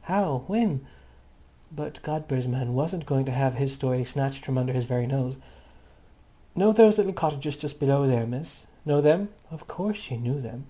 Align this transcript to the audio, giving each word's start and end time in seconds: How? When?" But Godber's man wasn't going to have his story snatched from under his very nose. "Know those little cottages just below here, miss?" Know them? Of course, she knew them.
How? 0.00 0.44
When?" 0.46 0.86
But 1.70 2.00
Godber's 2.00 2.48
man 2.48 2.72
wasn't 2.72 3.04
going 3.04 3.26
to 3.26 3.32
have 3.32 3.56
his 3.56 3.74
story 3.74 4.02
snatched 4.02 4.42
from 4.42 4.56
under 4.56 4.72
his 4.72 4.86
very 4.86 5.06
nose. 5.06 5.36
"Know 6.56 6.72
those 6.72 6.96
little 6.96 7.12
cottages 7.12 7.58
just 7.58 7.78
below 7.78 8.08
here, 8.08 8.24
miss?" 8.24 8.66
Know 8.86 9.02
them? 9.02 9.28
Of 9.50 9.66
course, 9.66 9.98
she 9.98 10.16
knew 10.16 10.40
them. 10.40 10.64